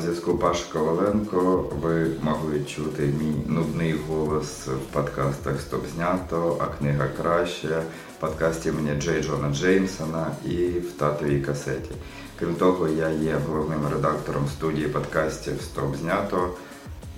[0.00, 1.70] зв'язку Паша Коваленко.
[1.82, 7.82] Ви могли чути мій нудний голос в подкастах Стоп знято, а книга краще,
[8.20, 11.90] подкасті імені Джей Джона Джеймсона і в татовій касеті.
[12.38, 16.50] Крім того, я є головним редактором студії подкастів Стоп знято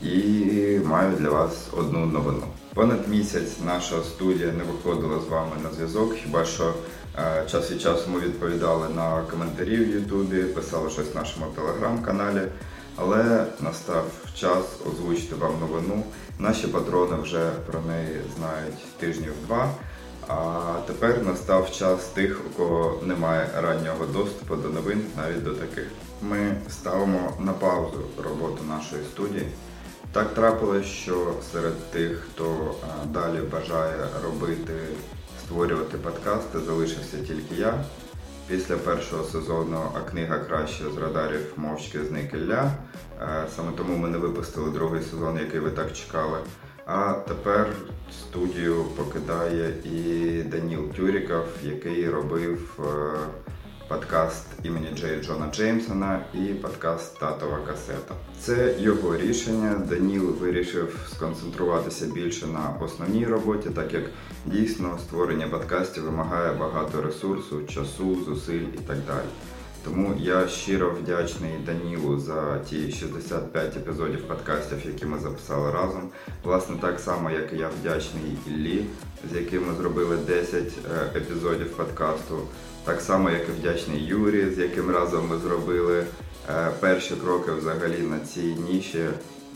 [0.03, 2.43] і маю для вас одну новину.
[2.77, 6.75] Понад місяць наша студія не виходила з вами на зв'язок, хіба що
[7.19, 12.41] е, час від часу ми відповідали на коментарі в Ютубі, писали щось в нашому телеграм-каналі.
[12.97, 14.05] Але настав
[14.35, 16.03] час озвучити вам новину.
[16.39, 19.71] Наші патрони вже про неї знають тижнів два.
[20.29, 25.89] А тепер настав час тих, у кого немає раннього доступу до новин, навіть до таких.
[26.23, 29.47] Ми ставимо на паузу роботу нашої студії.
[30.17, 32.75] Так трапилось, що серед тих, хто
[33.13, 34.73] далі бажає робити,
[35.45, 37.85] створювати подкасти, залишився тільки я.
[38.49, 42.71] Після першого сезону а книга краще з радарів мовчки зник Ілля.
[43.23, 46.39] Е, Саме тому ми не випустили другий сезон, який ви так чекали.
[46.87, 47.67] А тепер
[48.13, 53.19] студію покидає і Даніл Тюріков, який робив е,
[53.89, 58.15] подкаст імені Джей Джона Джеймсона і подкаст Татова касета.
[58.41, 59.83] Це його рішення.
[59.89, 64.03] Даніл вирішив сконцентруватися більше на основній роботі, так як
[64.47, 69.29] дійсно створення подкастів вимагає багато ресурсу, часу, зусиль і так далі.
[69.87, 76.11] Тому я щиро вдячний Данілу за ті 65 епізодів подкастів, які ми записали разом.
[76.45, 78.85] Власне, так само, як і я вдячний Іллі,
[79.33, 82.39] з яким ми зробили 10 е, епізодів подкасту.
[82.85, 86.05] Так само, як і вдячний Юрі, з яким разом ми зробили
[86.49, 89.05] е, перші кроки взагалі на цій ніші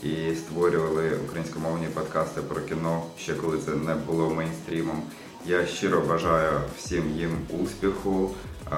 [0.03, 5.03] і створювали українськомовні подкасти про кіно, ще коли це не було мейнстрімом.
[5.45, 8.29] Я щиро бажаю всім їм успіху
[8.65, 8.75] е,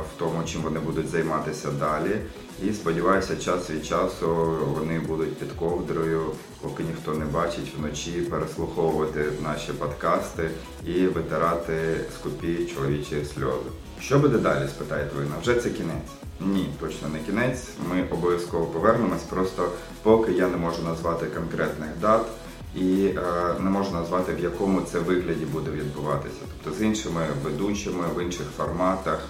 [0.00, 2.16] в тому, чим вони будуть займатися далі.
[2.62, 6.22] І сподіваюся, час від часу вони будуть під ковдрою,
[6.60, 10.50] поки ніхто не бачить вночі переслуховувати наші подкасти
[10.86, 13.70] і витирати скупі чоловічі сльози.
[14.00, 14.68] Що буде далі?
[14.68, 15.24] спитаєте ви?
[15.42, 16.12] Вже це кінець?
[16.40, 17.68] Ні, точно не кінець.
[17.90, 19.22] Ми обов'язково повернемось.
[19.22, 19.68] Просто
[20.02, 22.26] поки я не можу назвати конкретних дат
[22.74, 23.22] і е,
[23.60, 26.40] не можу назвати в якому це вигляді буде відбуватися.
[26.64, 29.28] Тобто з іншими ведучими в інших форматах.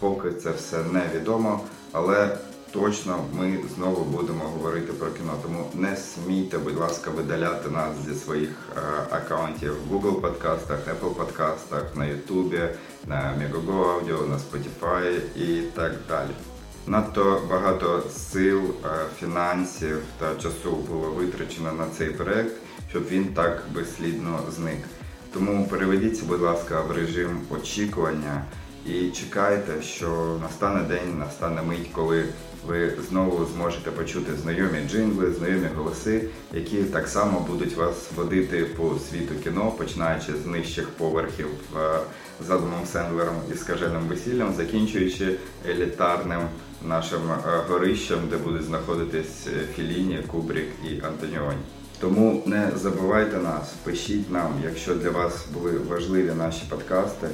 [0.00, 1.60] Поки це все невідомо,
[1.92, 2.36] але
[2.72, 5.32] точно ми знову будемо говорити про кіно.
[5.42, 11.14] Тому не смійте, будь ласка, видаляти нас зі своїх е, аккаунтів в Google подкастах, Apple
[11.14, 12.68] подкастах, на YouTube,
[13.06, 16.30] на Megogo Audio, на Spotify і так далі.
[16.88, 18.88] Надто багато сил, е,
[19.20, 22.52] фінансів та часу було витрачено на цей проект,
[22.90, 24.78] щоб він так безслідно зник.
[25.32, 28.44] Тому переведіться, будь ласка, в режим очікування
[28.86, 32.24] і чекайте, що настане день, настане мить, коли
[32.66, 38.94] ви знову зможете почути знайомі джингли, знайомі голоси, які так само будуть вас водити по
[39.10, 41.46] світу кіно, починаючи з нижчих поверхів
[41.76, 41.98] е,
[42.48, 45.36] задумом Сендлером і скаженим весіллям, закінчуючи
[45.68, 46.40] елітарним
[46.82, 51.62] нашим е, горищем, де будуть знаходитись е, Філіні, Кубрік і Антоніоні.
[52.00, 57.28] Тому не забувайте нас, пишіть нам, якщо для вас були важливі наші подкасти.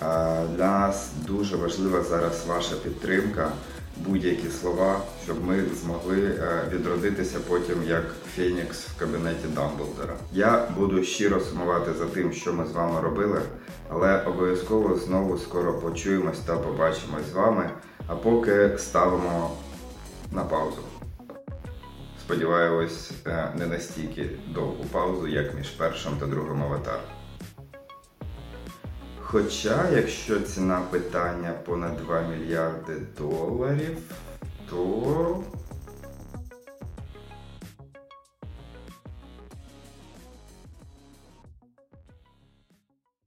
[0.00, 3.52] Для нас дуже важлива зараз ваша підтримка,
[3.96, 8.04] будь-які слова, щоб ми змогли е, відродитися потім як
[8.36, 10.14] Фенікс в кабінеті Дамблдора.
[10.32, 13.40] Я буду щиро сумувати за тим, що ми з вами робили,
[13.88, 17.70] але обов'язково знову скоро почуємось та побачимось з вами.
[18.06, 19.50] А поки ставимо
[20.32, 20.80] на паузу.
[22.20, 27.13] Сподіваюсь, е, не настільки довгу паузу, як між першим та другим аватаром.
[29.34, 33.96] Хоча, якщо ціна питання понад 2 мільярди доларів,
[34.70, 35.42] то